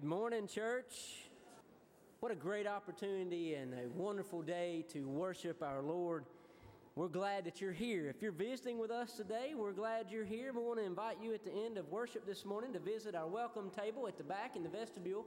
[0.00, 1.22] Good morning, church.
[2.18, 6.24] What a great opportunity and a wonderful day to worship our Lord.
[6.96, 8.08] We're glad that you're here.
[8.08, 10.52] If you're visiting with us today, we're glad you're here.
[10.52, 13.28] We want to invite you at the end of worship this morning to visit our
[13.28, 15.26] welcome table at the back in the vestibule.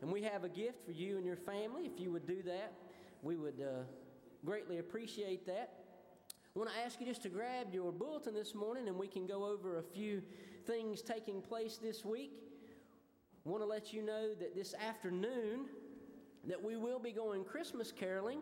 [0.00, 1.90] And we have a gift for you and your family.
[1.92, 2.72] If you would do that,
[3.20, 3.82] we would uh,
[4.44, 5.72] greatly appreciate that.
[6.54, 9.26] I want to ask you just to grab your bulletin this morning and we can
[9.26, 10.22] go over a few
[10.66, 12.30] things taking place this week
[13.44, 15.66] want to let you know that this afternoon
[16.46, 18.40] that we will be going Christmas caroling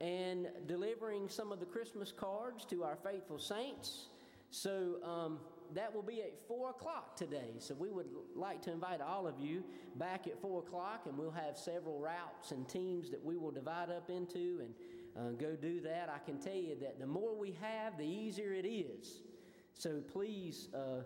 [0.00, 4.06] and delivering some of the Christmas cards to our faithful saints.
[4.50, 5.38] So um,
[5.74, 7.54] that will be at 4 o'clock today.
[7.58, 9.62] So we would like to invite all of you
[9.94, 13.90] back at 4 o'clock, and we'll have several routes and teams that we will divide
[13.90, 14.74] up into and
[15.16, 16.10] uh, go do that.
[16.12, 19.20] I can tell you that the more we have, the easier it is.
[19.74, 20.70] So please.
[20.74, 21.02] Uh,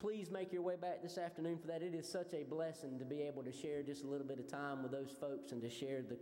[0.00, 1.82] please make your way back this afternoon for that.
[1.82, 4.46] It is such a blessing to be able to share just a little bit of
[4.46, 6.16] time with those folks and to share the,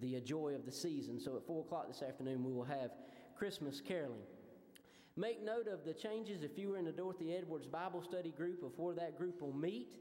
[0.00, 1.18] the uh, joy of the season.
[1.18, 2.90] So at 4 o'clock this afternoon, we will have
[3.34, 4.20] Christmas caroling.
[5.16, 8.62] Make note of the changes if you were in the Dorothy Edwards Bible study group
[8.76, 9.96] where that group will meet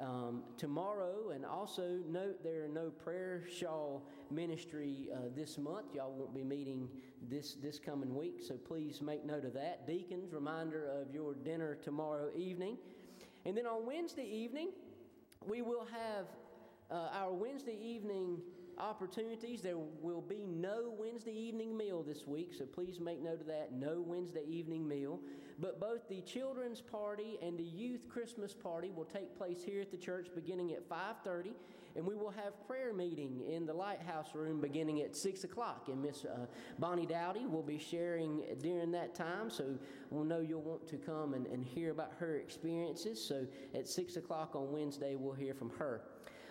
[0.00, 1.30] um, tomorrow.
[1.30, 5.86] And also note there are no prayer shawl ministry uh, this month.
[5.94, 6.88] Y'all won't be meeting
[7.28, 9.86] this, this coming week, so please make note of that.
[9.86, 12.76] Deacons, reminder of your dinner tomorrow evening.
[13.44, 14.70] And then on Wednesday evening,
[15.46, 16.26] we will have
[16.90, 18.40] uh, our Wednesday evening
[18.78, 19.62] opportunities.
[19.62, 23.72] There will be no Wednesday evening meal this week, so please make note of that.
[23.72, 25.20] No Wednesday evening meal.
[25.58, 29.90] But both the children's party and the youth Christmas party will take place here at
[29.90, 31.54] the church beginning at 5:30,
[31.94, 35.88] and we will have prayer meeting in the lighthouse room beginning at 6 o'clock.
[35.88, 36.46] And Miss uh,
[36.78, 39.78] Bonnie Dowdy will be sharing during that time, so
[40.10, 43.22] we'll know you'll want to come and, and hear about her experiences.
[43.22, 46.02] So at 6 o'clock on Wednesday, we'll hear from her.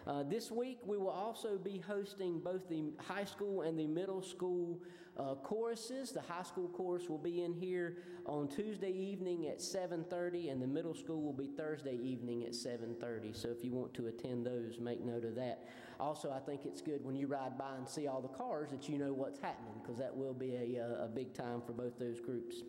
[0.08, 4.22] Uh, this week, we will also be hosting both the high school and the middle
[4.22, 4.80] school
[5.18, 6.12] uh, choruses.
[6.12, 10.68] The high school chorus will be in here on Tuesday evening at 7:30, and the
[10.68, 13.36] middle school will be Thursday evening at 7:30.
[13.36, 15.68] So if you want to attend those, make note of that.
[16.00, 18.90] Also, I think it's good when you ride by and see all the cars that
[18.90, 22.00] you know what's happening, because that will be a, uh, a big time for both
[22.00, 22.64] those groups.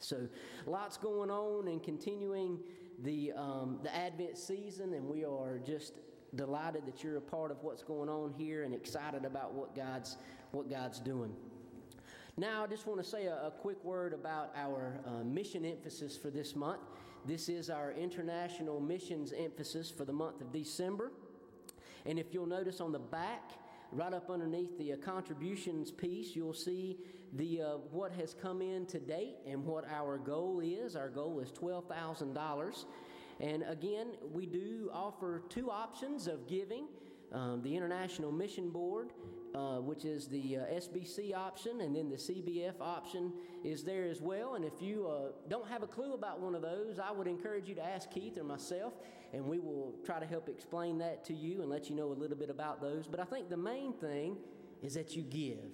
[0.00, 0.26] So,
[0.66, 2.58] lots going on and continuing
[3.04, 6.00] the um, the Advent season, and we are just
[6.36, 10.16] delighted that you're a part of what's going on here and excited about what God's,
[10.52, 11.34] what God's doing.
[12.36, 16.16] Now, I just want to say a, a quick word about our uh, mission emphasis
[16.16, 16.80] for this month.
[17.26, 21.12] This is our international missions emphasis for the month of December.
[22.06, 23.52] And if you'll notice on the back,
[23.92, 26.98] right up underneath the uh, contributions piece, you'll see
[27.34, 30.96] the uh, what has come in to date and what our goal is.
[30.96, 32.86] Our goal is twelve thousand dollars.
[33.40, 36.86] And again, we do offer two options of giving.
[37.32, 39.10] Um, the International Mission Board,
[39.56, 43.32] uh, which is the uh, SBC option, and then the CBF option
[43.64, 44.54] is there as well.
[44.54, 47.68] And if you uh, don't have a clue about one of those, I would encourage
[47.68, 48.94] you to ask Keith or myself,
[49.32, 52.14] and we will try to help explain that to you and let you know a
[52.14, 53.08] little bit about those.
[53.08, 54.36] But I think the main thing
[54.80, 55.72] is that you give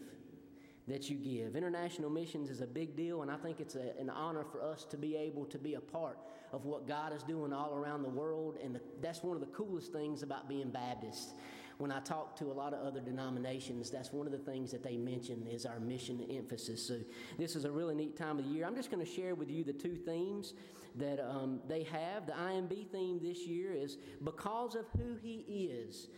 [0.89, 1.57] that you give.
[1.57, 4.85] International missions is a big deal, and I think it's a, an honor for us
[4.87, 6.19] to be able to be a part
[6.53, 8.59] of what God is doing all around the world.
[8.63, 11.35] And the, that's one of the coolest things about being Baptist.
[11.79, 14.83] When I talk to a lot of other denominations, that's one of the things that
[14.83, 16.87] they mention is our mission emphasis.
[16.87, 16.99] So
[17.39, 18.67] this is a really neat time of the year.
[18.67, 20.53] I'm just going to share with you the two themes
[20.97, 22.27] that um, they have.
[22.27, 26.09] The IMB theme this year is because of who He is,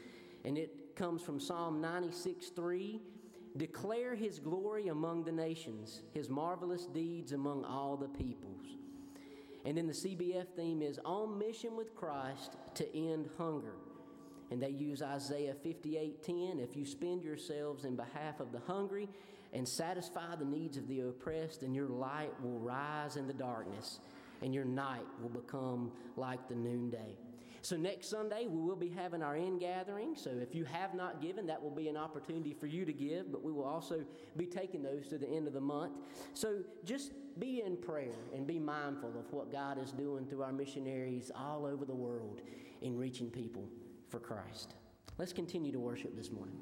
[0.44, 3.00] and it comes from Psalm 96 3.
[3.56, 8.78] Declare his glory among the nations, his marvelous deeds among all the peoples.
[9.64, 13.74] And then the CBF theme is On Mission with Christ to End Hunger.
[14.50, 19.08] And they use Isaiah 58:10, if you spend yourselves in behalf of the hungry
[19.52, 24.00] and satisfy the needs of the oppressed, then your light will rise in the darkness
[24.42, 27.16] and your night will become like the noonday.
[27.64, 30.16] So, next Sunday, we will be having our in gathering.
[30.16, 33.30] So, if you have not given, that will be an opportunity for you to give,
[33.30, 34.04] but we will also
[34.36, 35.92] be taking those to the end of the month.
[36.34, 40.52] So, just be in prayer and be mindful of what God is doing through our
[40.52, 42.40] missionaries all over the world
[42.80, 43.68] in reaching people
[44.08, 44.74] for Christ.
[45.16, 46.58] Let's continue to worship this morning.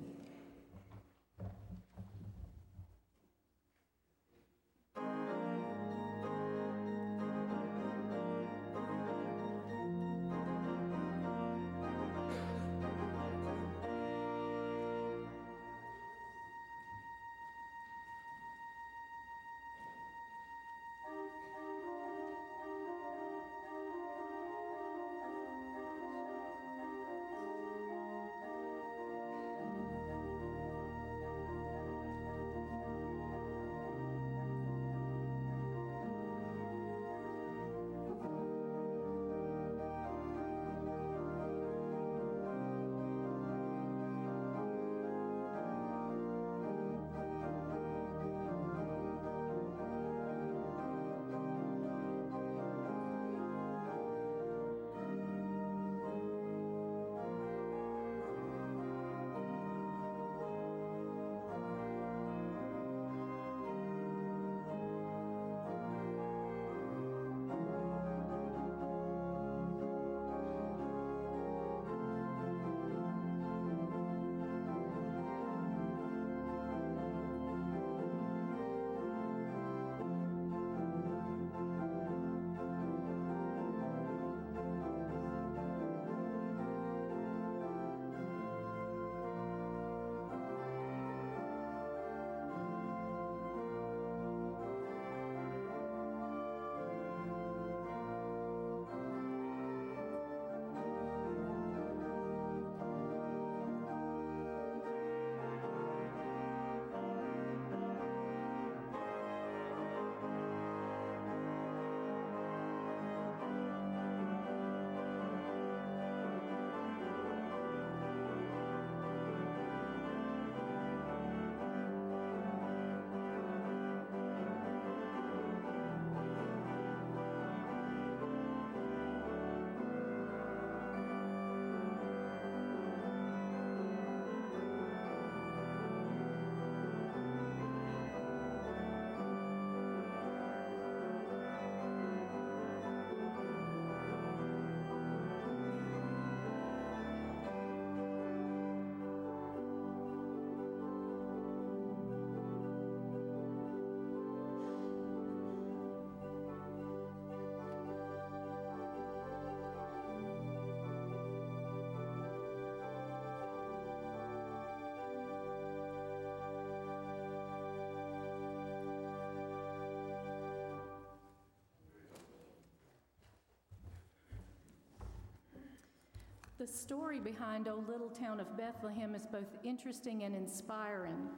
[176.61, 181.31] The story behind O Little Town of Bethlehem is both interesting and inspiring.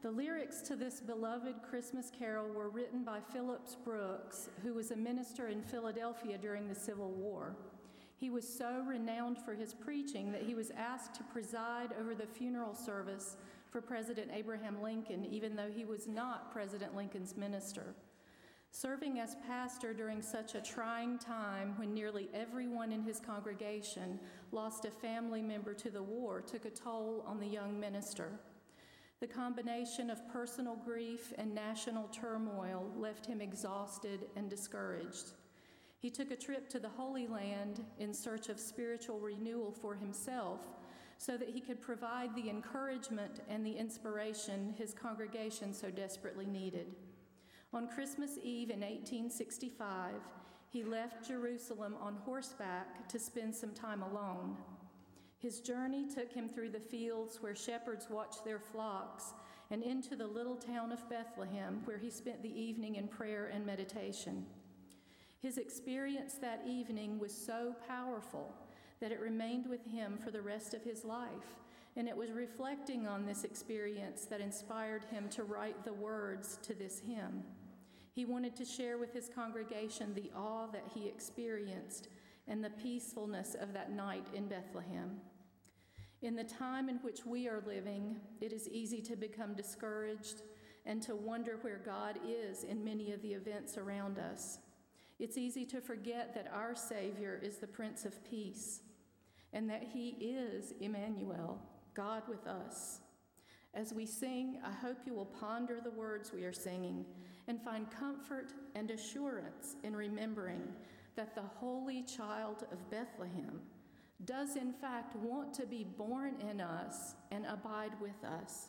[0.00, 4.96] The lyrics to this beloved Christmas carol were written by Phillips Brooks, who was a
[4.96, 7.56] minister in Philadelphia during the Civil War.
[8.14, 12.28] He was so renowned for his preaching that he was asked to preside over the
[12.28, 13.38] funeral service
[13.72, 17.96] for President Abraham Lincoln, even though he was not President Lincoln's minister.
[18.72, 24.18] Serving as pastor during such a trying time when nearly everyone in his congregation
[24.52, 28.30] lost a family member to the war took a toll on the young minister.
[29.18, 35.32] The combination of personal grief and national turmoil left him exhausted and discouraged.
[35.98, 40.60] He took a trip to the Holy Land in search of spiritual renewal for himself
[41.18, 46.86] so that he could provide the encouragement and the inspiration his congregation so desperately needed.
[47.72, 50.14] On Christmas Eve in 1865,
[50.70, 54.56] he left Jerusalem on horseback to spend some time alone.
[55.38, 59.34] His journey took him through the fields where shepherds watched their flocks
[59.70, 63.64] and into the little town of Bethlehem, where he spent the evening in prayer and
[63.64, 64.44] meditation.
[65.40, 68.52] His experience that evening was so powerful
[68.98, 71.54] that it remained with him for the rest of his life.
[71.96, 76.74] And it was reflecting on this experience that inspired him to write the words to
[76.74, 77.44] this hymn.
[78.12, 82.08] He wanted to share with his congregation the awe that he experienced
[82.48, 85.20] and the peacefulness of that night in Bethlehem.
[86.22, 90.42] In the time in which we are living, it is easy to become discouraged
[90.84, 94.58] and to wonder where God is in many of the events around us.
[95.18, 98.80] It's easy to forget that our Savior is the Prince of Peace
[99.52, 101.60] and that He is Emmanuel,
[101.94, 103.00] God with us.
[103.72, 107.04] As we sing, I hope you will ponder the words we are singing
[107.50, 110.62] and find comfort and assurance in remembering
[111.16, 113.60] that the Holy Child of Bethlehem
[114.24, 118.68] does, in fact, want to be born in us and abide with us.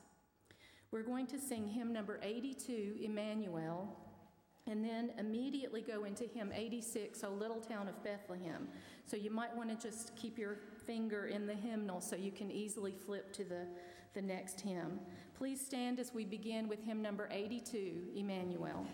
[0.89, 3.87] We're going to sing hymn number 82, Emmanuel,
[4.65, 8.67] and then immediately go into hymn 86, O Little Town of Bethlehem.
[9.05, 10.57] So you might want to just keep your
[10.87, 13.67] finger in the hymnal so you can easily flip to the
[14.13, 14.99] the next hymn.
[15.41, 18.85] Please stand as we begin with hymn number 82, Emmanuel.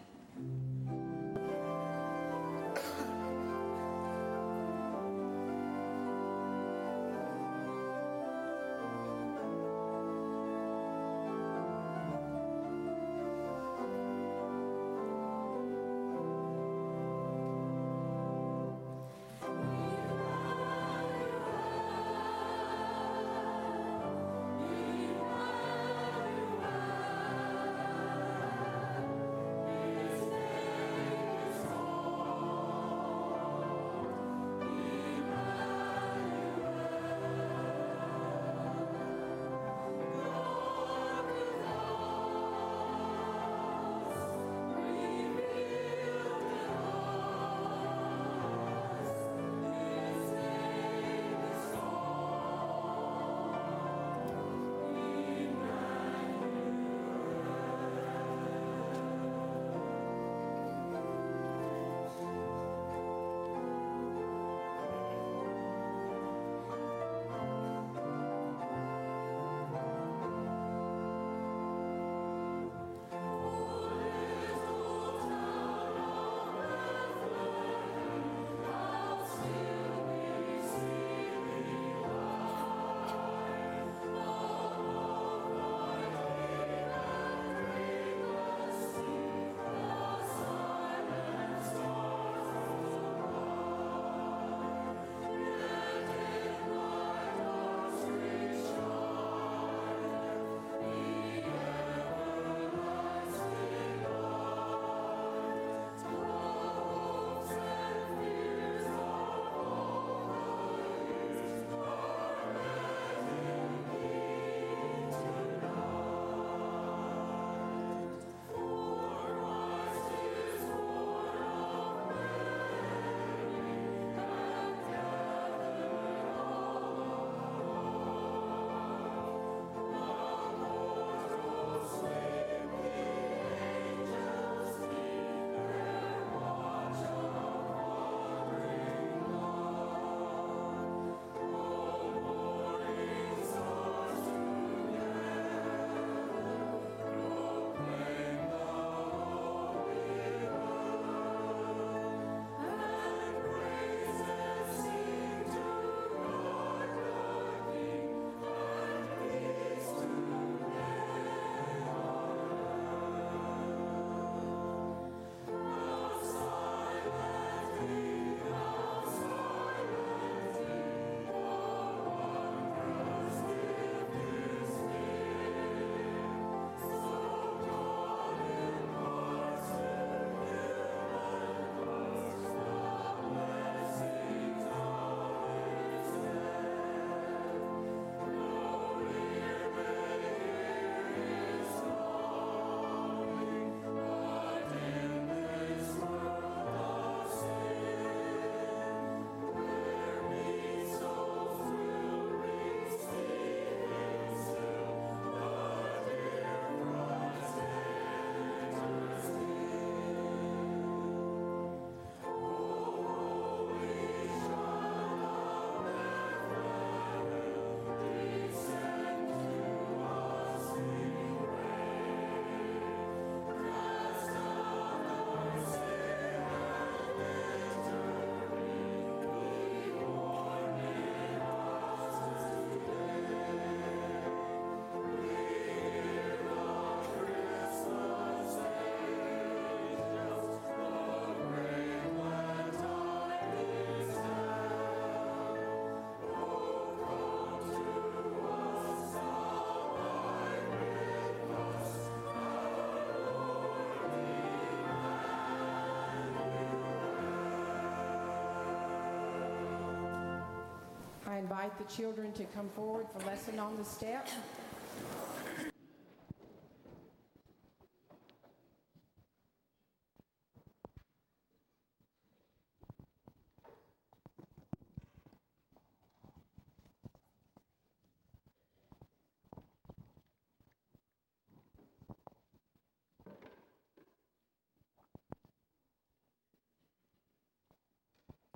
[261.68, 264.28] Invite the children to come forward for lesson on the step.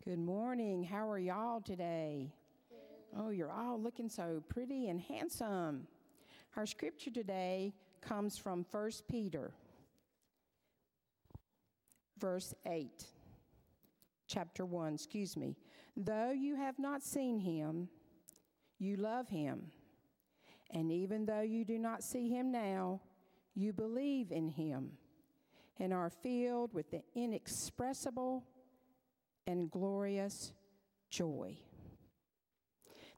[0.06, 0.84] Good morning.
[0.84, 2.34] How are y'all today?
[3.18, 5.88] Oh, you're all looking so pretty and handsome.
[6.56, 9.52] Our scripture today comes from 1 Peter,
[12.18, 13.06] verse 8,
[14.28, 15.58] chapter 1, excuse me.
[15.98, 17.90] Though you have not seen him,
[18.80, 19.72] you love him.
[20.72, 23.02] And even though you do not see him now,
[23.56, 24.92] you believe in him
[25.80, 28.46] and are filled with the inexpressible
[29.48, 30.54] and glorious
[31.10, 31.58] joy.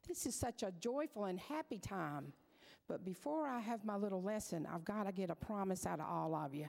[0.07, 2.33] This is such a joyful and happy time.
[2.87, 6.07] But before I have my little lesson, I've got to get a promise out of
[6.07, 6.67] all of you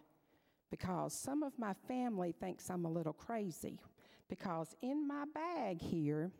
[0.70, 3.78] because some of my family thinks I'm a little crazy.
[4.28, 6.30] Because in my bag here,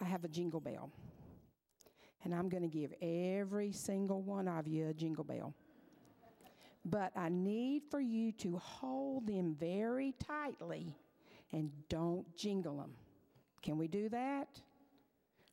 [0.00, 0.90] I have a jingle bell.
[2.24, 5.54] And I'm going to give every single one of you a jingle bell.
[6.84, 10.96] But I need for you to hold them very tightly
[11.52, 12.92] and don't jingle them.
[13.62, 14.48] Can we do that?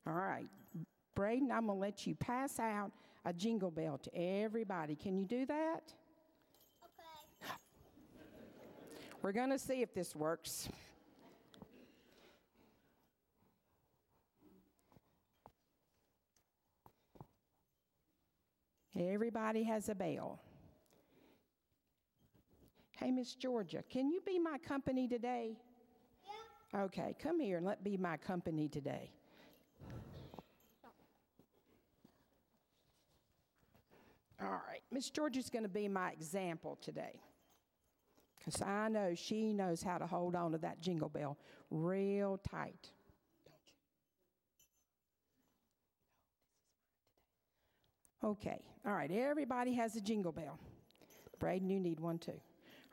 [0.07, 0.47] All right.
[1.15, 2.91] Braden, I'm going to let you pass out
[3.25, 4.95] a jingle bell to everybody.
[4.95, 5.93] Can you do that?
[6.83, 7.51] Okay.
[9.21, 10.69] We're going to see if this works.
[18.97, 20.39] Everybody has a bell.
[22.91, 25.57] Hey, Miss Georgia, can you be my company today?
[26.73, 26.83] Yeah.
[26.83, 29.11] Okay, come here and let be my company today.
[34.41, 37.21] All right, Miss Georgia's going to be my example today.
[38.37, 41.37] Because I know she knows how to hold on to that jingle bell
[41.71, 42.91] real tight.
[48.23, 50.59] Okay, all right, everybody has a jingle bell.
[51.39, 52.39] Braden, you need one too.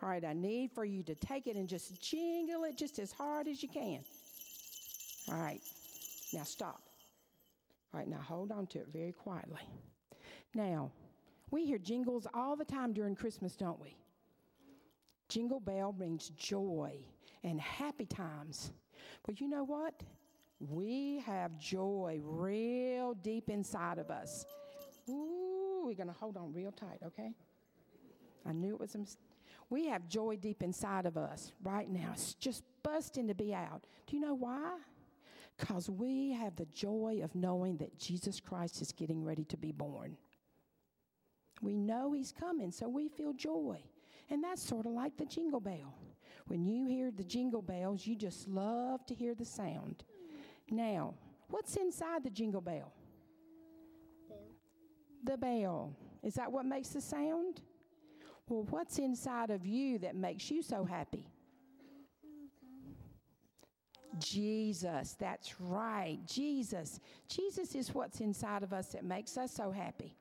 [0.02, 3.12] All right, I need for you to take it and just jingle it just as
[3.12, 4.00] hard as you can.
[5.30, 5.60] All right,
[6.32, 6.82] now stop.
[7.94, 9.60] All right, now hold on to it very quietly.
[10.54, 10.90] Now,
[11.52, 13.96] we hear jingles all the time during Christmas, don't we?
[15.28, 16.96] Jingle bell brings joy
[17.44, 18.72] and happy times.
[19.24, 20.02] But you know what?
[20.58, 24.46] We have joy real deep inside of us.
[25.08, 27.34] Ooh, we're going to hold on real tight, okay?
[28.46, 29.20] I knew it was a mistake.
[29.68, 32.10] We have joy deep inside of us right now.
[32.12, 33.86] It's just busting to be out.
[34.06, 34.76] Do you know why?
[35.58, 39.72] Because we have the joy of knowing that Jesus Christ is getting ready to be
[39.72, 40.16] born.
[41.62, 43.80] We know he's coming, so we feel joy.
[44.28, 45.94] And that's sort of like the jingle bell.
[46.46, 50.04] When you hear the jingle bells, you just love to hear the sound.
[50.70, 51.14] Now,
[51.48, 52.92] what's inside the jingle bell?
[54.28, 54.38] Bell.
[55.24, 55.96] The bell.
[56.22, 57.60] Is that what makes the sound?
[58.48, 61.26] Well, what's inside of you that makes you so happy?
[64.18, 66.18] Jesus, that's right.
[66.26, 67.00] Jesus.
[67.28, 70.16] Jesus is what's inside of us that makes us so happy.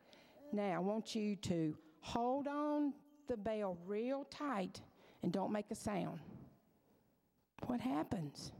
[0.54, 2.94] Now, I want you to hold on
[3.28, 4.82] the bell real tight
[5.24, 6.20] and don't make a sound.
[7.68, 8.52] What happens?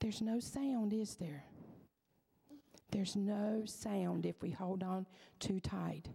[0.00, 1.44] There's no sound, is there?
[2.92, 5.06] There's no sound if we hold on
[5.40, 6.08] too tight.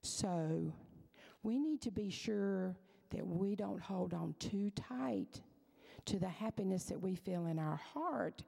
[0.00, 0.72] So,
[1.42, 2.76] we need to be sure
[3.10, 5.42] that we don't hold on too tight
[6.06, 8.42] to the happiness that we feel in our heart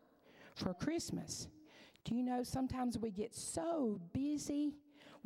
[0.55, 1.49] for Christmas.
[2.05, 4.75] Do you know sometimes we get so busy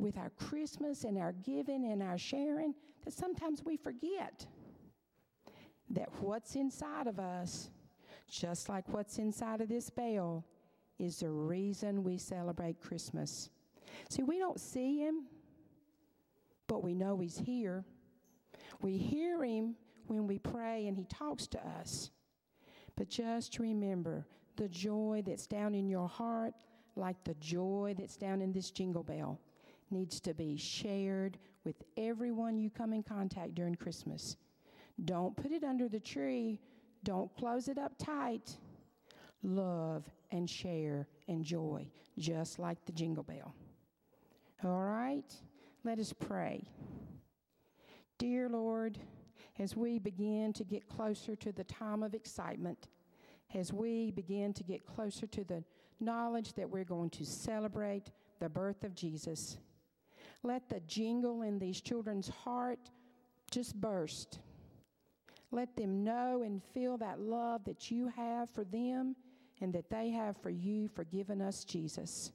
[0.01, 4.45] with our Christmas and our giving and our sharing that sometimes we forget
[5.89, 7.69] that what's inside of us,
[8.29, 10.45] just like what's inside of this bell,
[10.99, 13.49] is the reason we celebrate Christmas.
[14.09, 15.27] See, we don't see him
[16.71, 17.83] but we know He's here.
[18.79, 19.75] We hear Him
[20.07, 22.11] when we pray and He talks to us.
[22.95, 26.53] But just remember the joy that's down in your heart,
[26.95, 29.41] like the joy that's down in this jingle bell,
[29.91, 34.37] needs to be shared with everyone you come in contact during Christmas.
[35.05, 36.59] Don't put it under the tree,
[37.03, 38.57] don't close it up tight.
[39.43, 41.87] Love and share and joy,
[42.19, 43.55] just like the jingle bell.
[44.63, 45.33] All right?
[45.83, 46.63] Let us pray.
[48.19, 48.99] Dear Lord,
[49.57, 52.87] as we begin to get closer to the time of excitement,
[53.55, 55.63] as we begin to get closer to the
[55.99, 59.57] knowledge that we're going to celebrate the birth of Jesus.
[60.43, 62.79] Let the jingle in these children's heart
[63.51, 64.39] just burst.
[65.51, 69.15] Let them know and feel that love that you have for them
[69.59, 72.31] and that they have for you for giving us Jesus.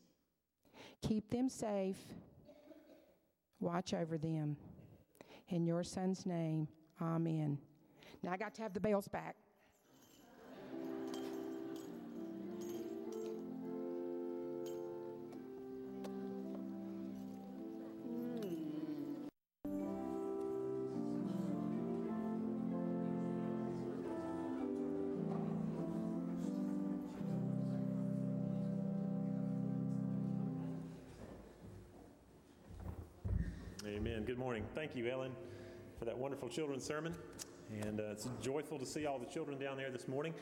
[1.03, 1.99] Keep them safe.
[3.59, 4.57] Watch over them.
[5.49, 6.69] In your son's name,
[7.01, 7.59] amen.
[8.23, 9.37] Now I got to have the bells back.
[34.77, 35.33] Thank you, Ellen,
[35.99, 37.15] for that wonderful children's sermon.
[37.81, 40.35] And uh, it's joyful to see all the children down there this morning.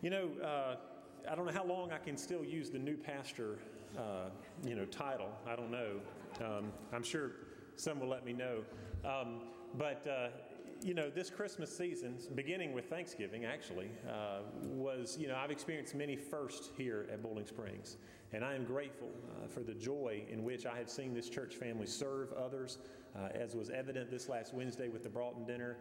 [0.00, 0.76] You know, uh,
[1.30, 3.58] I don't know how long I can still use the new pastor,
[3.98, 4.30] uh,
[4.66, 5.28] you know, title.
[5.46, 6.00] I don't know.
[6.42, 7.32] Um, I'm sure
[7.76, 8.64] some will let me know.
[9.04, 9.42] Um,
[9.76, 10.28] but uh,
[10.82, 15.94] you know, this Christmas season, beginning with Thanksgiving, actually, uh, was, you know, I've experienced
[15.94, 17.98] many firsts here at Boiling Springs.
[18.32, 21.54] And I am grateful uh, for the joy in which I have seen this church
[21.54, 22.78] family serve others,
[23.16, 25.76] uh, as was evident this last Wednesday with the Broughton dinner.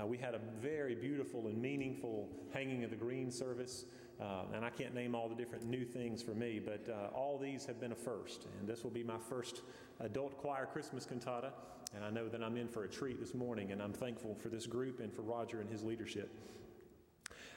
[0.00, 3.84] Uh, we had a very beautiful and meaningful hanging of the green service.
[4.20, 7.38] Uh, and I can't name all the different new things for me, but uh, all
[7.38, 8.46] these have been a first.
[8.58, 9.62] And this will be my first
[10.00, 11.52] adult choir Christmas cantata.
[11.94, 14.48] And I know that I'm in for a treat this morning, and I'm thankful for
[14.48, 16.30] this group and for Roger and his leadership.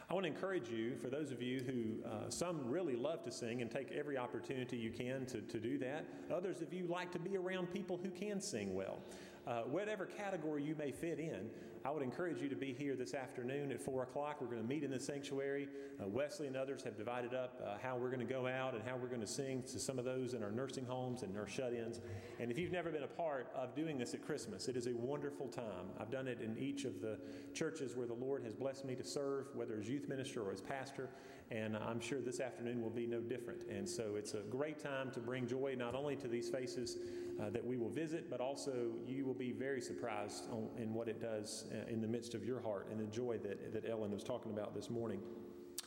[0.10, 3.32] I want to encourage you, for those of you who uh, some really love to
[3.32, 7.12] sing and take every opportunity you can to, to do that, others of you like
[7.14, 9.00] to be around people who can sing well.
[9.46, 11.50] Uh, whatever category you may fit in,
[11.84, 14.40] I would encourage you to be here this afternoon at 4 o'clock.
[14.40, 15.68] We're going to meet in the sanctuary.
[16.02, 18.82] Uh, Wesley and others have divided up uh, how we're going to go out and
[18.88, 21.52] how we're going to sing to some of those in our nursing homes and nurse
[21.52, 22.00] shut ins.
[22.40, 24.96] And if you've never been a part of doing this at Christmas, it is a
[24.96, 25.90] wonderful time.
[26.00, 27.20] I've done it in each of the
[27.54, 30.62] churches where the Lord has blessed me to serve, whether as youth minister or as
[30.62, 31.10] pastor.
[31.52, 33.64] And I'm sure this afternoon will be no different.
[33.70, 36.98] And so it's a great time to bring joy not only to these faces
[37.42, 41.08] uh, that we will visit, but also you will be very surprised on, in what
[41.08, 44.12] it does uh, in the midst of your heart and the joy that, that Ellen
[44.12, 45.20] was talking about this morning.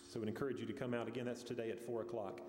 [0.08, 1.26] So I would encourage you to come out again.
[1.26, 2.40] That's today at 4 o'clock.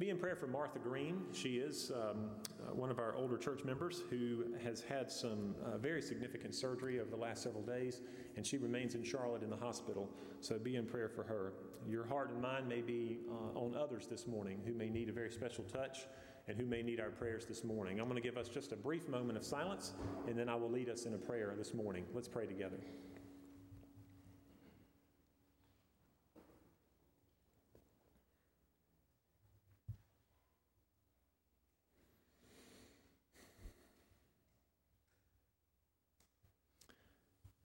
[0.00, 1.24] Be in prayer for Martha Green.
[1.30, 5.76] She is um, uh, one of our older church members who has had some uh,
[5.76, 8.00] very significant surgery over the last several days,
[8.34, 10.08] and she remains in Charlotte in the hospital.
[10.40, 11.52] So be in prayer for her.
[11.86, 15.12] Your heart and mind may be uh, on others this morning who may need a
[15.12, 16.06] very special touch
[16.48, 18.00] and who may need our prayers this morning.
[18.00, 19.92] I'm going to give us just a brief moment of silence,
[20.26, 22.06] and then I will lead us in a prayer this morning.
[22.14, 22.78] Let's pray together.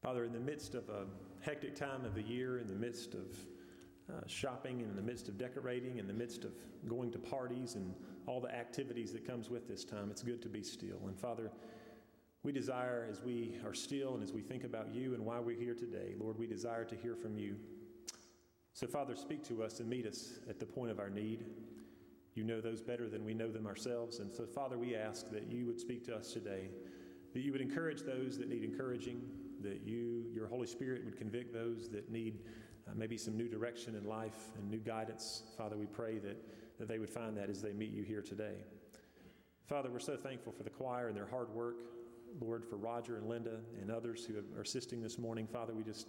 [0.05, 1.07] Father, in the midst of a
[1.41, 3.25] hectic time of the year, in the midst of
[4.07, 6.51] uh, shopping, and in the midst of decorating, in the midst of
[6.87, 7.91] going to parties and
[8.27, 10.99] all the activities that comes with this time, it's good to be still.
[11.07, 11.49] And Father,
[12.43, 15.59] we desire as we are still and as we think about you and why we're
[15.59, 17.55] here today, Lord, we desire to hear from you.
[18.73, 21.45] So, Father, speak to us and meet us at the point of our need.
[22.35, 24.19] You know those better than we know them ourselves.
[24.19, 26.69] And so, Father, we ask that you would speak to us today,
[27.33, 29.19] that you would encourage those that need encouraging,
[29.61, 32.39] that you, your Holy Spirit, would convict those that need
[32.87, 35.43] uh, maybe some new direction in life and new guidance.
[35.57, 36.37] Father, we pray that,
[36.79, 38.55] that they would find that as they meet you here today.
[39.67, 41.77] Father, we're so thankful for the choir and their hard work.
[42.41, 45.47] Lord, for Roger and Linda and others who are assisting this morning.
[45.47, 46.07] Father, we just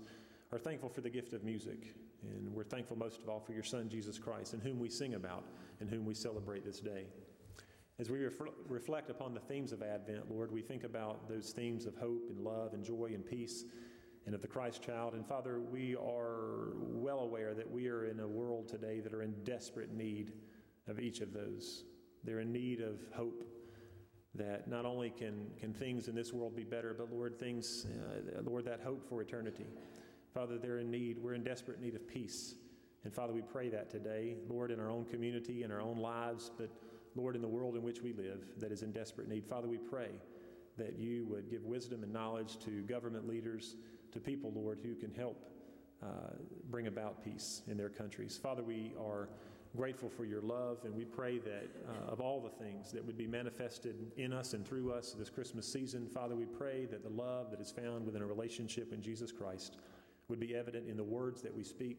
[0.53, 1.95] are thankful for the gift of music.
[2.23, 5.15] And we're thankful most of all for your Son, Jesus Christ, in whom we sing
[5.15, 5.45] about
[5.81, 7.05] and whom we celebrate this day.
[7.99, 11.87] As we ref- reflect upon the themes of Advent, Lord, we think about those themes
[11.87, 13.65] of hope and love and joy and peace
[14.27, 15.15] and of the Christ child.
[15.15, 19.23] And Father, we are well aware that we are in a world today that are
[19.23, 20.35] in desperate need
[20.87, 21.85] of each of those.
[22.23, 23.45] They're in need of hope.
[24.35, 28.43] That not only can, can things in this world be better, but Lord, things, uh,
[28.43, 29.65] Lord, that hope for eternity.
[30.35, 32.57] Father, they're in need, we're in desperate need of peace.
[33.05, 36.51] And Father, we pray that today, Lord, in our own community, in our own lives,
[36.59, 36.69] but
[37.17, 39.47] Lord, in the world in which we live that is in desperate need.
[39.47, 40.11] Father, we pray
[40.77, 43.77] that you would give wisdom and knowledge to government leaders,
[44.13, 45.51] to people, Lord, who can help
[46.03, 46.35] uh,
[46.71, 48.39] bring about peace in their countries.
[48.41, 49.29] Father, we are
[49.75, 53.17] grateful for your love, and we pray that uh, of all the things that would
[53.17, 57.11] be manifested in us and through us this Christmas season, Father, we pray that the
[57.11, 59.79] love that is found within a relationship in Jesus Christ
[60.29, 61.99] would be evident in the words that we speak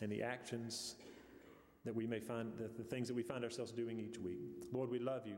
[0.00, 0.96] and the actions
[1.84, 4.38] that we may find the, the things that we find ourselves doing each week.
[4.72, 5.36] Lord, we love you.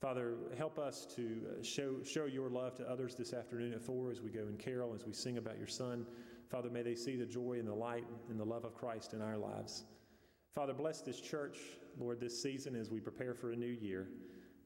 [0.00, 4.10] Father, help us to uh, show, show your love to others this afternoon at 4
[4.10, 6.06] as we go in carol, as we sing about your Son.
[6.50, 9.22] Father, may they see the joy and the light and the love of Christ in
[9.22, 9.84] our lives.
[10.54, 11.58] Father, bless this church,
[11.98, 14.08] Lord, this season as we prepare for a new year.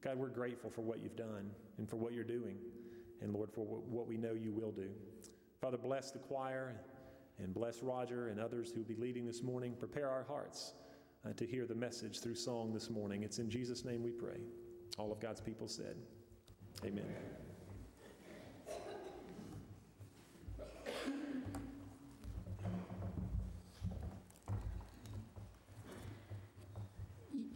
[0.01, 2.57] God, we're grateful for what you've done and for what you're doing,
[3.21, 4.89] and Lord, for what we know you will do.
[5.61, 6.75] Father, bless the choir
[7.39, 9.75] and bless Roger and others who will be leading this morning.
[9.79, 10.73] Prepare our hearts
[11.25, 13.23] uh, to hear the message through song this morning.
[13.23, 14.39] It's in Jesus' name we pray.
[14.97, 15.95] All of God's people said,
[16.83, 17.05] Amen.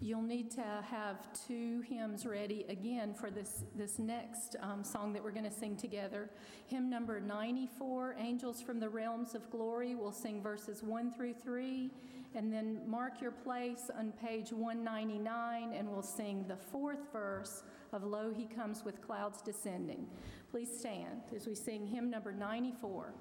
[0.05, 5.23] You'll need to have two hymns ready again for this, this next um, song that
[5.23, 6.29] we're going to sing together.
[6.67, 9.95] Hymn number 94, Angels from the Realms of Glory.
[9.95, 11.89] We'll sing verses 1 through 3,
[12.35, 18.03] and then mark your place on page 199, and we'll sing the fourth verse of
[18.03, 20.05] Lo He Comes with Clouds Descending.
[20.51, 23.13] Please stand as we sing hymn number 94.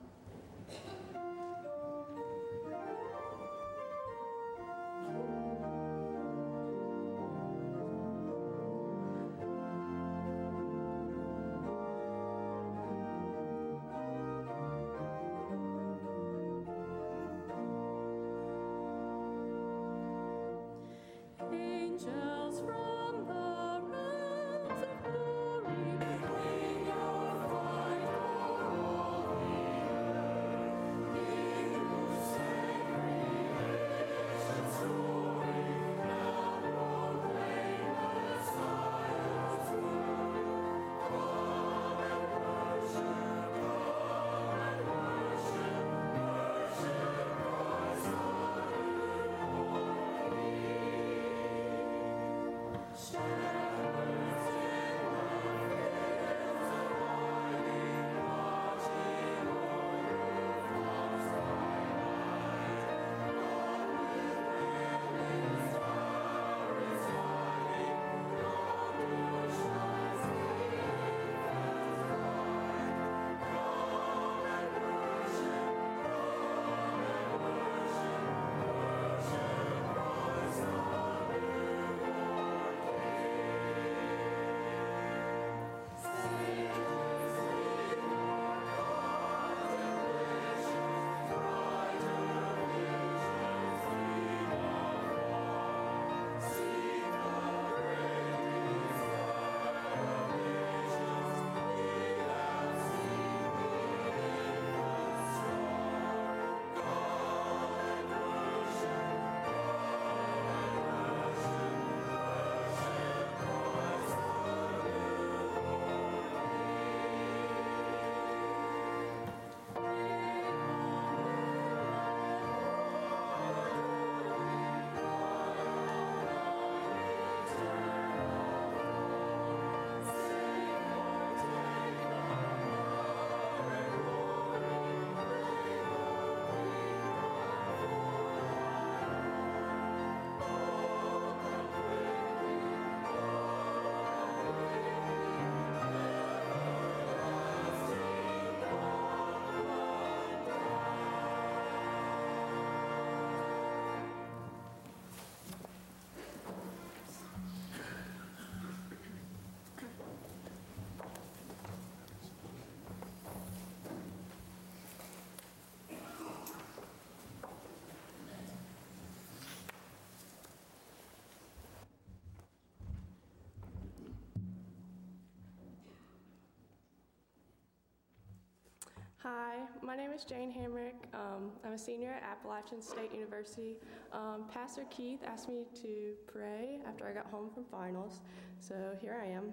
[179.24, 181.08] Hi, my name is Jane Hamrick.
[181.14, 183.78] Um, I'm a senior at Appalachian State University.
[184.12, 188.20] Um, Pastor Keith asked me to pray after I got home from finals,
[188.60, 189.52] so here I am.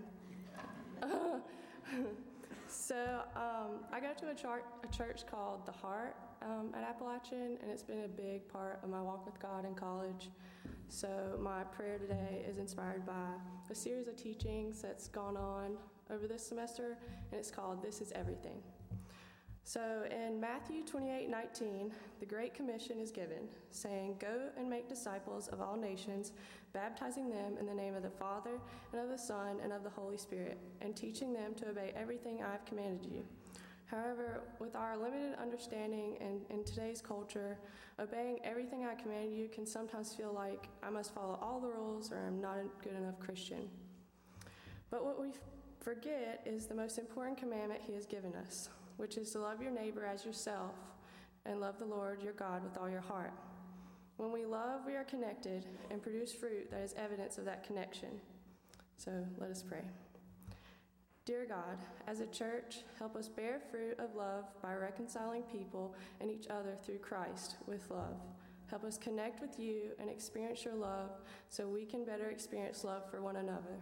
[2.68, 7.58] so um, I go to a, char- a, church called The Heart um, at Appalachian,
[7.62, 10.32] and it's been a big part of my walk with God in college.
[10.90, 13.30] So my prayer today is inspired by
[13.70, 15.78] a series of teachings that's gone on
[16.14, 16.98] over this semester,
[17.32, 18.62] and it's called This Is Everything.
[19.64, 25.48] So in Matthew 28 19, the Great Commission is given, saying, Go and make disciples
[25.48, 26.34] of all nations,
[26.74, 28.60] baptizing them in the name of the Father,
[28.92, 32.42] and of the Son, and of the Holy Spirit, and teaching them to obey everything
[32.42, 33.24] I have commanded you.
[33.92, 37.58] However, with our limited understanding and in today's culture,
[38.00, 42.10] obeying everything I command you can sometimes feel like I must follow all the rules
[42.10, 43.68] or I'm not a good enough Christian.
[44.90, 45.32] But what we
[45.82, 49.72] forget is the most important commandment He has given us, which is to love your
[49.72, 50.76] neighbor as yourself
[51.46, 53.34] and love the Lord your God with all your heart.
[54.18, 58.10] When we love, we are connected and produce fruit that is evidence of that connection.
[58.98, 59.84] So let us pray.
[61.26, 61.78] Dear God,
[62.08, 66.76] as a church, help us bear fruit of love by reconciling people and each other
[66.84, 68.20] through Christ with love.
[68.68, 71.12] Help us connect with you and experience your love
[71.50, 73.80] so we can better experience love for one another.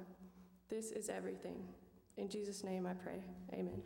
[0.69, 1.63] This is everything.
[2.17, 3.23] In Jesus' name I pray.
[3.53, 3.81] Amen.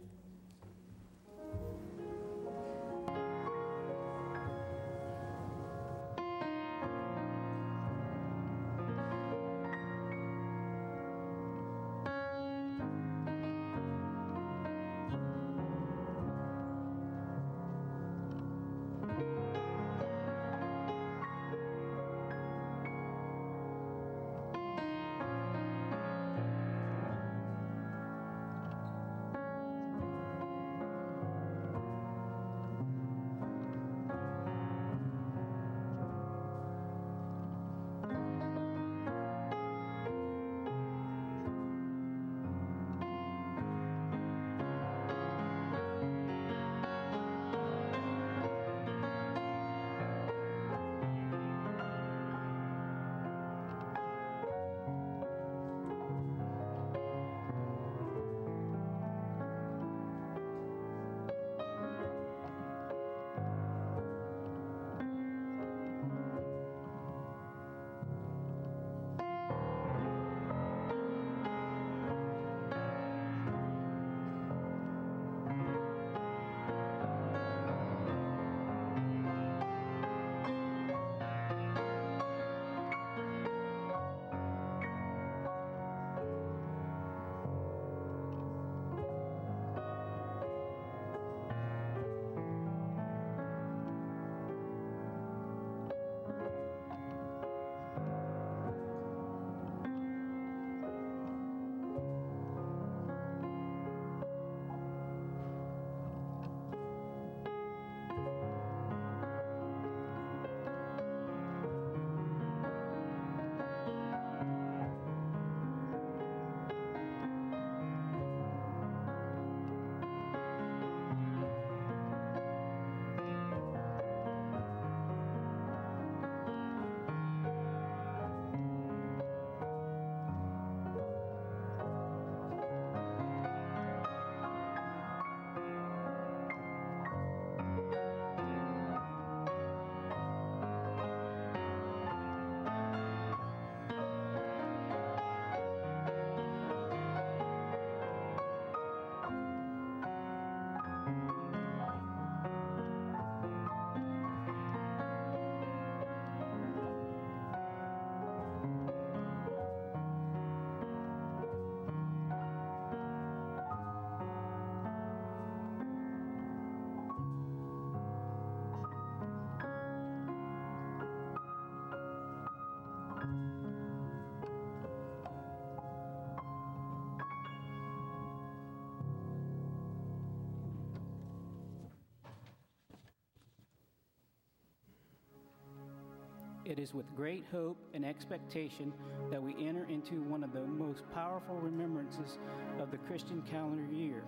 [186.65, 188.93] It is with great hope and expectation
[189.29, 192.37] that we enter into one of the most powerful remembrances
[192.79, 194.23] of the Christian calendar year,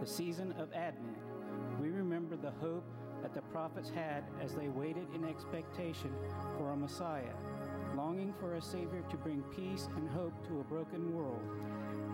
[0.00, 1.18] the season of Advent.
[1.80, 2.84] We remember the hope
[3.20, 6.12] that the prophets had as they waited in expectation
[6.56, 7.34] for a Messiah,
[7.96, 11.42] longing for a Savior to bring peace and hope to a broken world.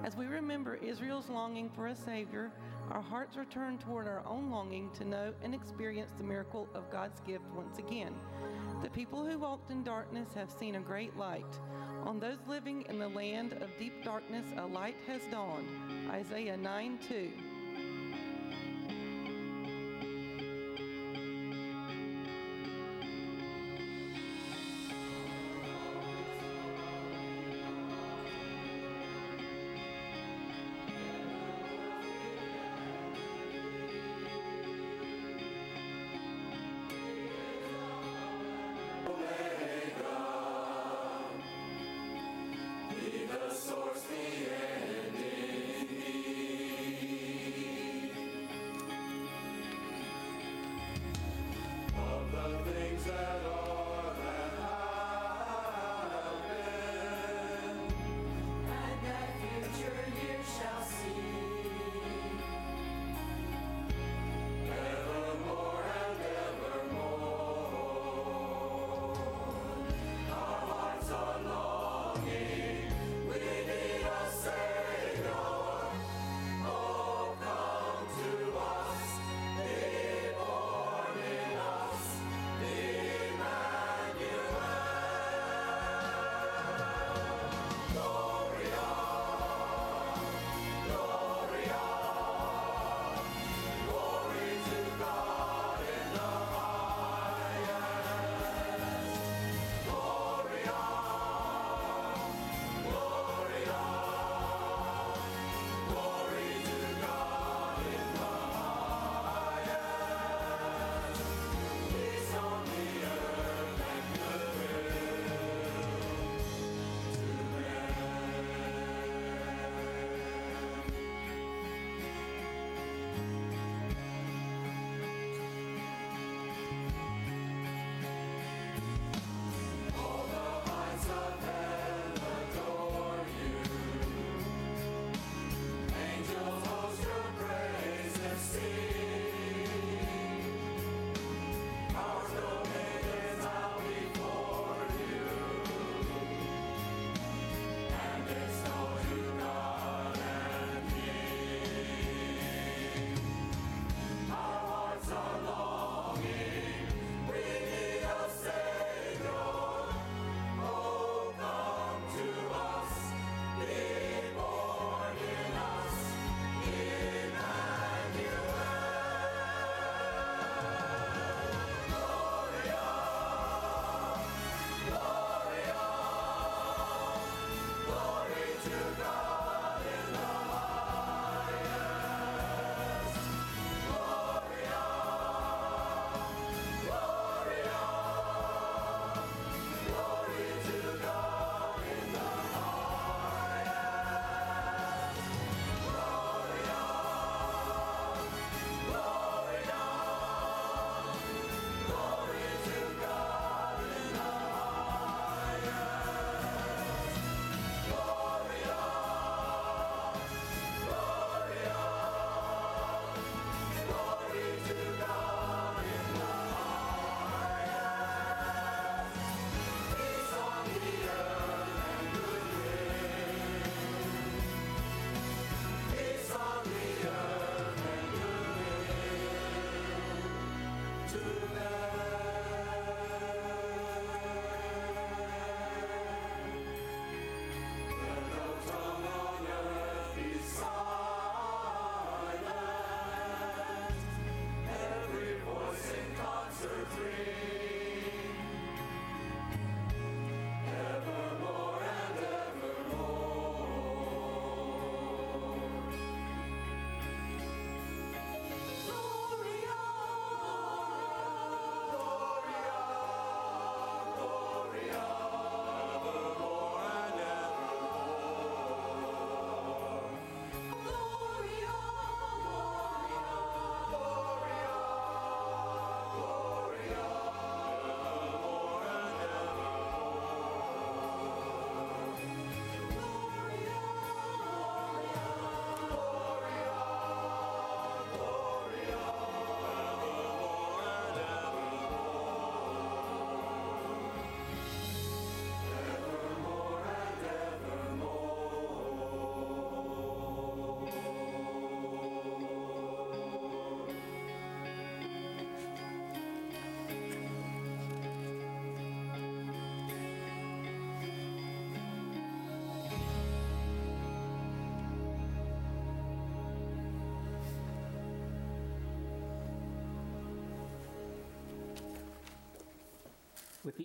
[0.03, 2.53] As we remember Israel's longing for a Savior,
[2.91, 6.91] our hearts are turned toward our own longing to know and experience the miracle of
[6.91, 8.15] God's gift once again.
[8.83, 11.59] The people who walked in darkness have seen a great light.
[12.05, 15.69] On those living in the land of deep darkness, a light has dawned.
[16.11, 17.31] Isaiah 9 2.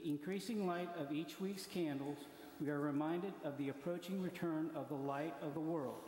[0.03, 2.17] Increasing light of each week's candles,
[2.59, 6.01] we are reminded of the approaching return of the light of the world,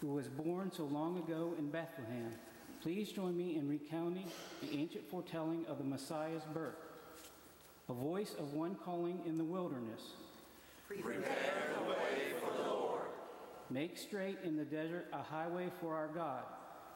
[0.00, 2.32] who was born so long ago in Bethlehem.
[2.82, 4.26] Please join me in recounting
[4.62, 6.76] the ancient foretelling of the Messiah's birth.
[7.88, 10.12] A voice of one calling in the wilderness.
[10.86, 13.02] Prepare the way for the Lord.
[13.68, 16.44] Make straight in the desert a highway for our God.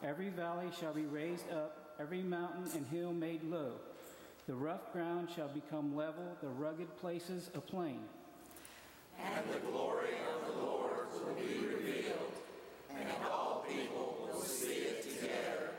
[0.03, 3.73] Every valley shall be raised up, every mountain and hill made low.
[4.47, 8.01] The rough ground shall become level, the rugged places a plain.
[9.19, 12.33] And the glory of the Lord will be revealed,
[12.91, 15.71] and all people will see it together.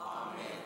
[0.00, 0.58] Amen.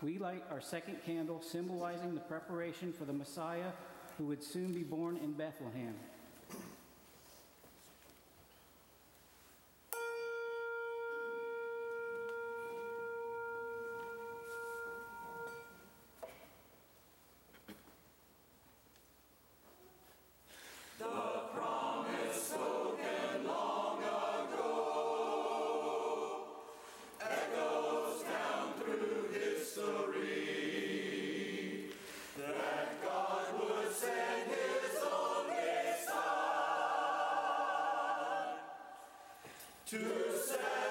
[0.00, 3.72] We light our second candle, symbolizing the preparation for the Messiah
[4.16, 5.94] who would soon be born in Bethlehem.
[39.86, 39.98] to
[40.44, 40.85] say.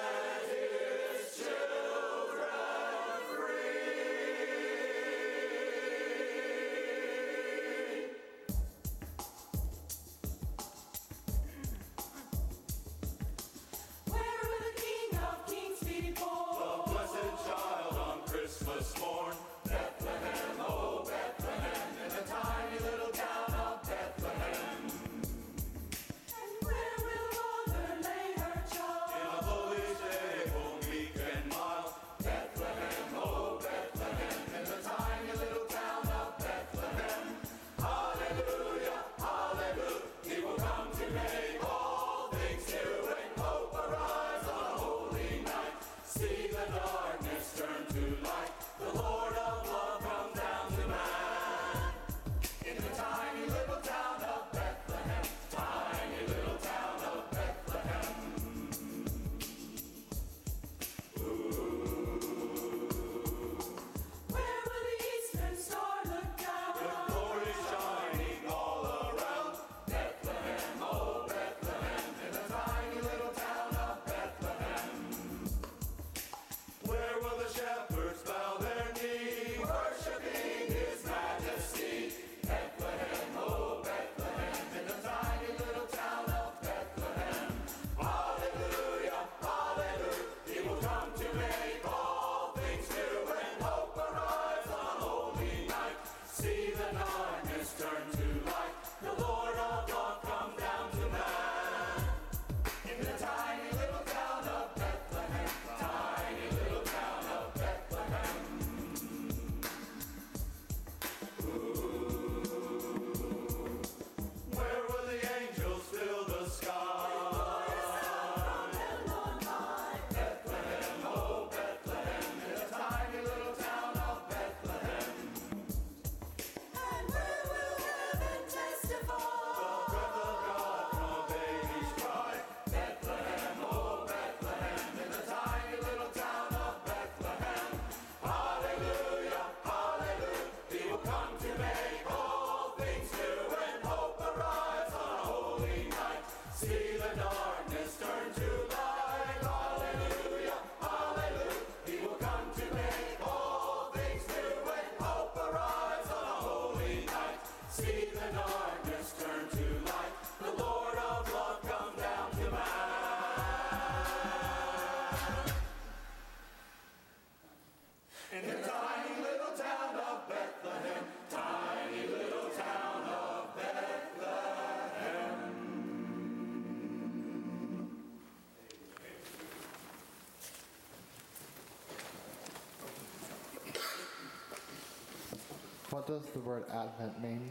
[185.96, 187.48] What does the word Advent mean?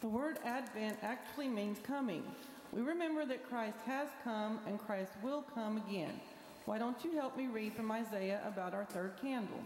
[0.00, 2.24] The word Advent actually means coming.
[2.72, 6.20] We remember that Christ has come and Christ will come again.
[6.64, 9.60] Why don't you help me read from Isaiah about our third candle?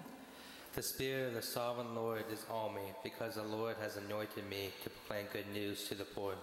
[0.74, 4.68] The Spirit of the Sovereign Lord is on me, because the Lord has anointed me
[4.82, 6.34] to proclaim good news to the poor.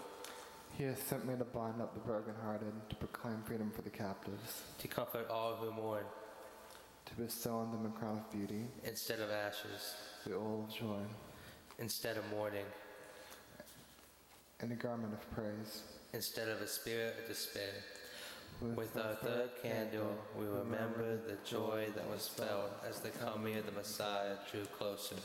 [0.80, 4.64] He has sent me to bind up the brokenhearted, to proclaim freedom for the captives,
[4.80, 6.06] to comfort all who mourn,
[7.06, 9.94] to bestow on them a crown of beauty instead of ashes,
[10.26, 11.06] the oil of joy
[11.82, 12.66] instead of mourning,
[14.62, 15.82] and a garment of praise.
[16.14, 17.74] instead of a spirit of despair.
[18.76, 23.66] With our third candle, we remember the joy that was felt as the coming of
[23.66, 25.16] the Messiah drew closer.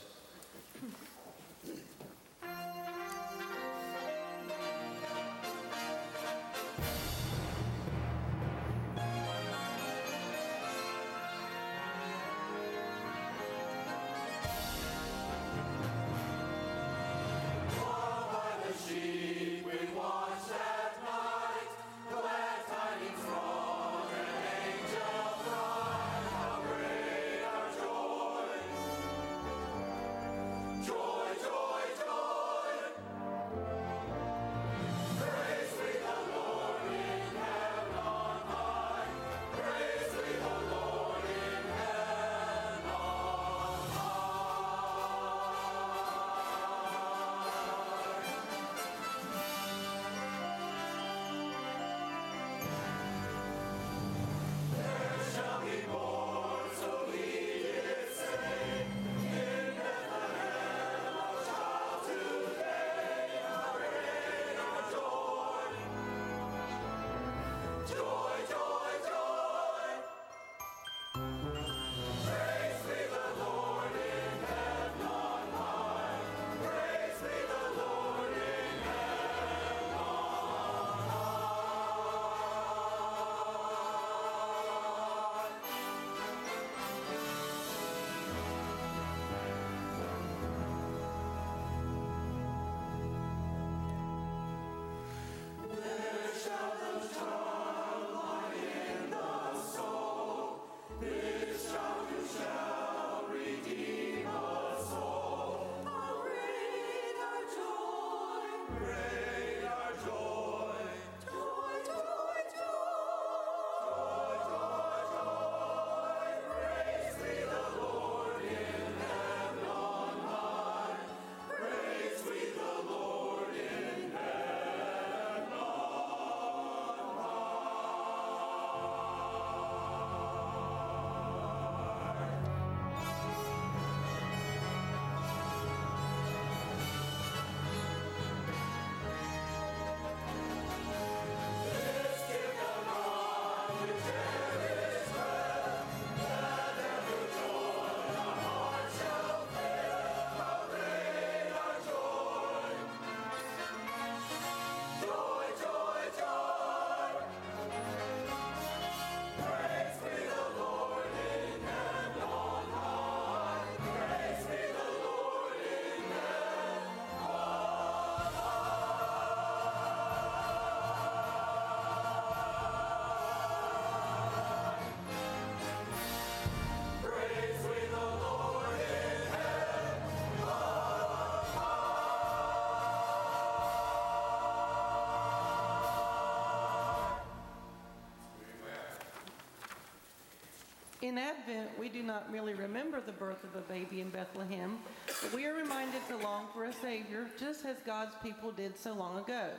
[191.06, 194.76] In Advent, we do not merely remember the birth of a baby in Bethlehem,
[195.06, 198.92] but we are reminded to long for a Savior, just as God's people did so
[198.92, 199.50] long ago.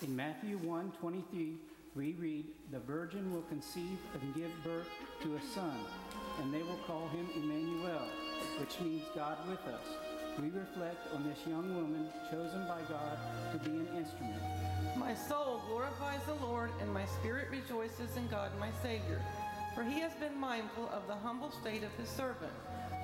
[0.00, 1.56] In Matthew 1 23,
[1.96, 4.86] we read, The virgin will conceive and give birth
[5.24, 5.74] to a son,
[6.40, 8.06] and they will call him Emmanuel,
[8.60, 9.82] which means God with us.
[10.38, 13.18] We reflect on this young woman chosen by God
[13.50, 14.40] to be an instrument.
[14.96, 19.20] My soul glorifies the Lord, and my spirit rejoices in God my Savior,
[19.80, 22.52] for he has been mindful of the humble state of his servant.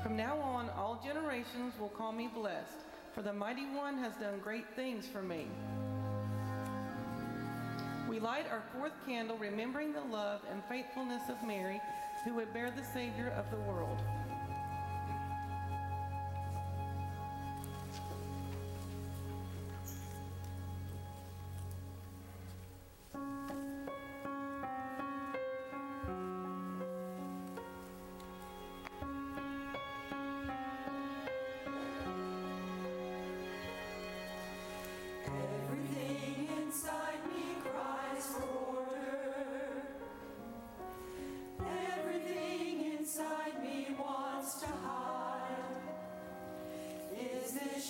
[0.03, 4.41] From now on, all generations will call me blessed, for the Mighty One has done
[4.41, 5.47] great things for me.
[8.11, 11.81] We light our fourth candle, remembering the love and faithfulness of Mary,
[12.27, 14.03] who would bear the Savior of the world.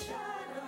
[0.06, 0.65] shadow.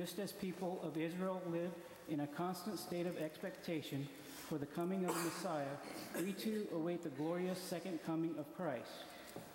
[0.00, 1.74] Just as people of Israel lived
[2.08, 4.08] in a constant state of expectation
[4.48, 5.76] for the coming of the Messiah,
[6.24, 9.04] we too await the glorious second coming of Christ.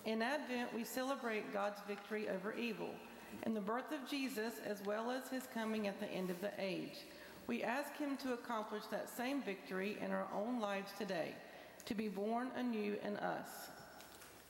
[0.06, 2.92] In Advent, we celebrate God's victory over evil
[3.42, 6.52] and the birth of Jesus as well as his coming at the end of the
[6.60, 7.00] age.
[7.48, 11.34] We ask him to accomplish that same victory in our own lives today,
[11.86, 13.50] to be born anew in us.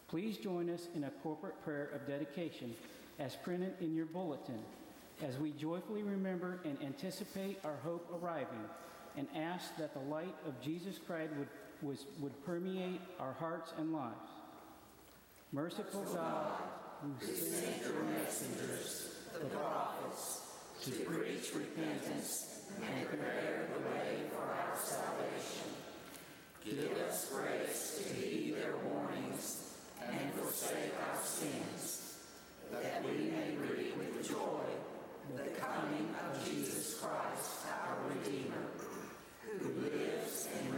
[0.09, 2.75] Please join us in a corporate prayer of dedication
[3.17, 4.59] as printed in your bulletin
[5.23, 8.65] as we joyfully remember and anticipate our hope arriving
[9.17, 11.47] and ask that the light of Jesus Christ would,
[11.81, 14.15] was, would permeate our hearts and lives.
[15.51, 16.51] Merciful God,
[17.01, 20.41] who sent your messengers, the prophets,
[20.83, 25.71] to preach repentance and prepare the way for our salvation.
[26.65, 32.17] Give us grace to heed their warnings and forsake our sins,
[32.71, 34.65] that we may reap with joy
[35.35, 38.71] the coming of Jesus Christ, our Redeemer,
[39.41, 40.74] who lives and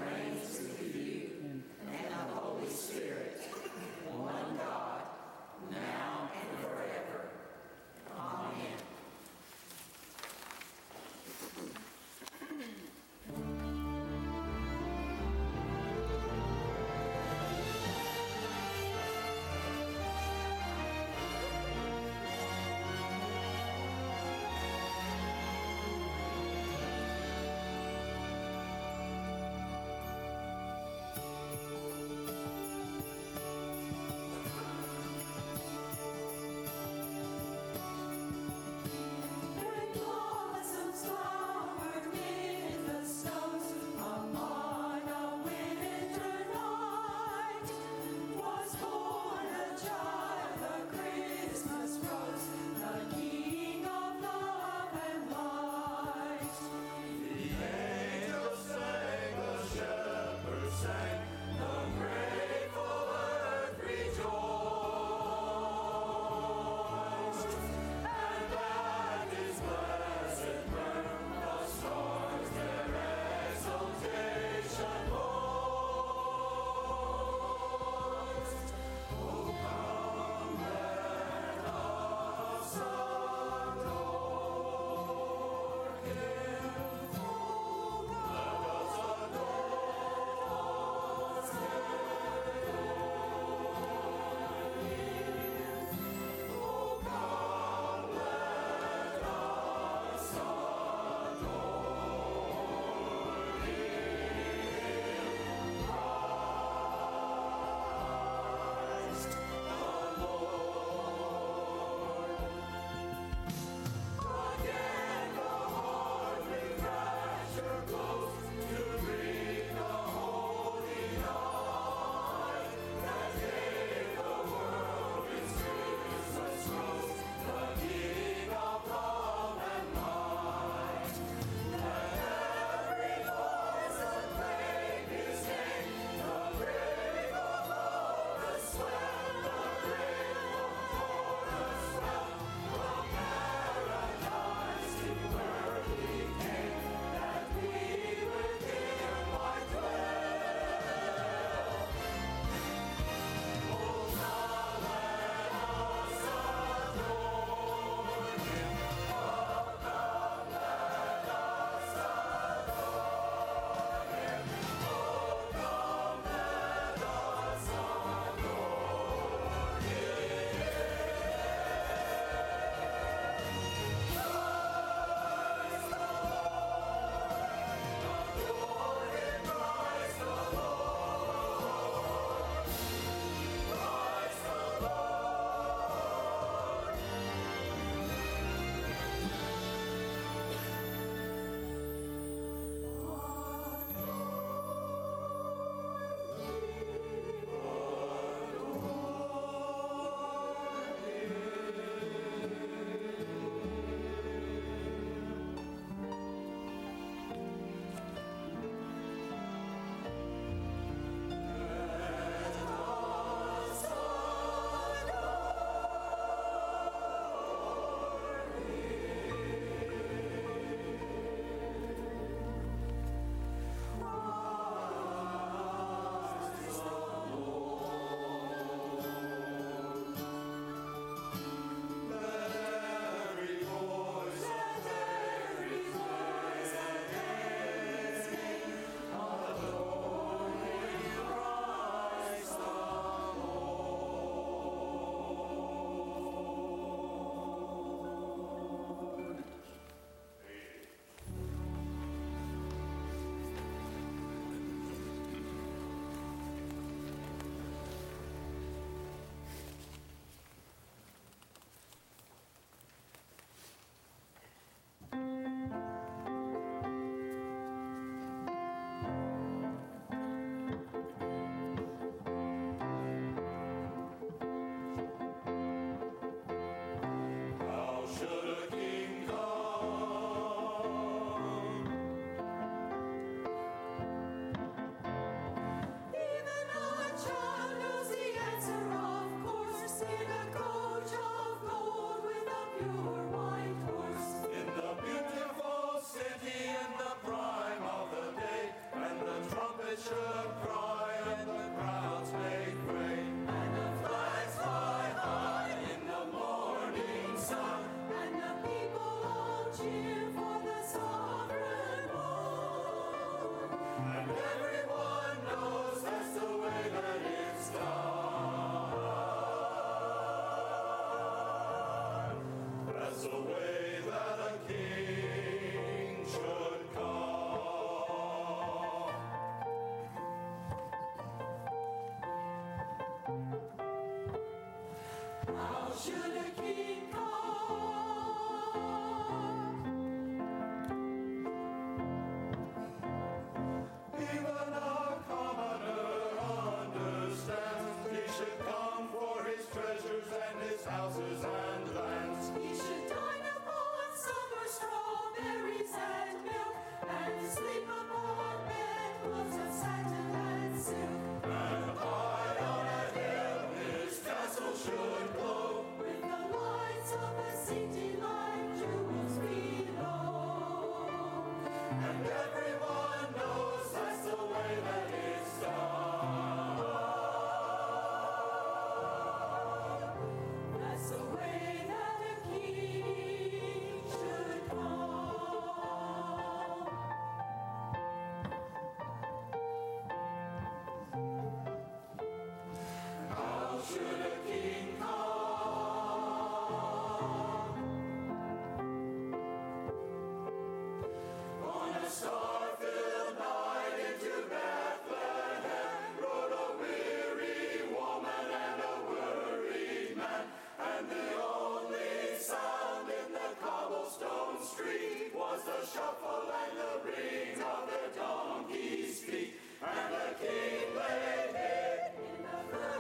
[422.51, 422.96] never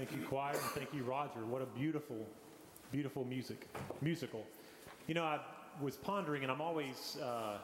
[0.00, 1.44] Thank you, choir, and thank you, Roger.
[1.44, 2.26] What a beautiful,
[2.90, 3.68] beautiful music,
[4.00, 4.46] musical.
[5.06, 5.40] You know, I
[5.78, 7.58] was pondering, and I'm always uh, uh,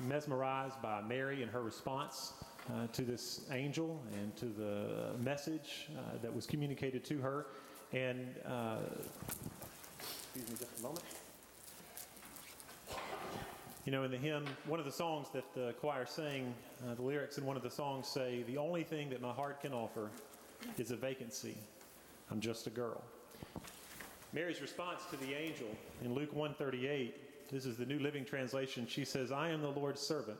[0.00, 2.34] mesmerized by Mary and her response
[2.68, 7.46] uh, to this angel and to the message uh, that was communicated to her.
[7.94, 8.76] And uh,
[9.98, 11.04] excuse me, just a moment.
[13.86, 16.52] You know, in the hymn, one of the songs that the choir sang,
[16.86, 19.62] uh, the lyrics in one of the songs say, The only thing that my heart
[19.62, 20.10] can offer
[20.78, 21.56] is a vacancy.
[22.30, 23.02] I'm just a girl.
[24.32, 25.68] Mary's response to the angel
[26.02, 28.86] in Luke 138, this is the New Living Translation.
[28.86, 30.38] She says, I am the Lord's servant,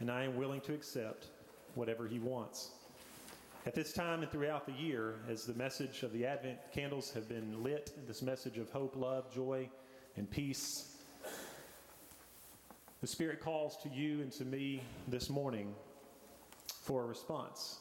[0.00, 1.26] and I am willing to accept
[1.74, 2.70] whatever he wants.
[3.66, 7.28] At this time and throughout the year, as the message of the Advent candles have
[7.28, 9.68] been lit, this message of hope, love, joy,
[10.16, 10.96] and peace
[13.02, 15.74] the Spirit calls to you and to me this morning
[16.82, 17.78] for a response.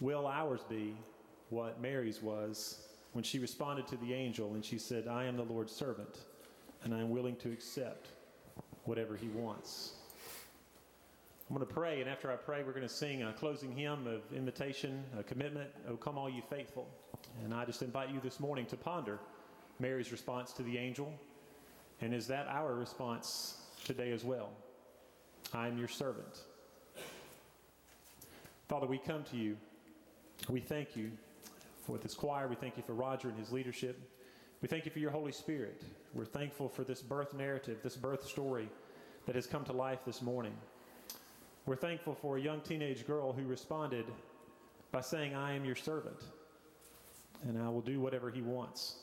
[0.00, 0.94] Will ours be
[1.50, 5.42] what Mary's was when she responded to the angel and she said, I am the
[5.42, 6.20] Lord's servant
[6.84, 8.08] and I am willing to accept
[8.84, 9.92] whatever he wants?
[11.50, 14.06] I'm going to pray, and after I pray, we're going to sing a closing hymn
[14.06, 16.88] of invitation, a commitment, Oh, come all you faithful.
[17.42, 19.18] And I just invite you this morning to ponder
[19.80, 21.12] Mary's response to the angel.
[22.00, 24.50] And is that our response today as well.
[25.52, 26.38] I am your servant.
[28.68, 29.56] Father, we come to you.
[30.48, 31.12] We thank you
[31.86, 32.48] for this choir.
[32.48, 34.00] We thank you for Roger and his leadership.
[34.62, 35.82] We thank you for your Holy Spirit.
[36.14, 38.68] We're thankful for this birth narrative, this birth story
[39.26, 40.54] that has come to life this morning.
[41.66, 44.06] We're thankful for a young teenage girl who responded
[44.92, 46.24] by saying, I am your servant,
[47.42, 48.96] and I will do whatever he wants.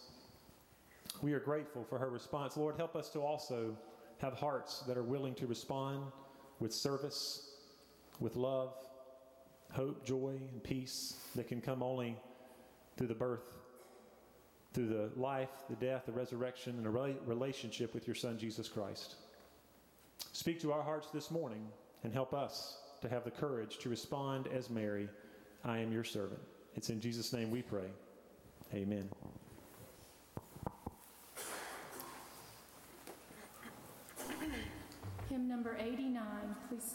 [1.21, 2.57] We are grateful for her response.
[2.57, 3.77] Lord, help us to also
[4.19, 6.03] have hearts that are willing to respond
[6.59, 7.51] with service,
[8.19, 8.73] with love,
[9.71, 12.17] hope, joy, and peace that can come only
[12.95, 13.57] through the birth,
[14.73, 19.15] through the life, the death, the resurrection, and a relationship with your Son, Jesus Christ.
[20.33, 21.67] Speak to our hearts this morning
[22.03, 25.09] and help us to have the courage to respond as Mary
[25.63, 26.39] I am your servant.
[26.75, 27.89] It's in Jesus' name we pray.
[28.73, 29.09] Amen.
[35.29, 36.23] Hymn number 89,
[36.69, 36.93] please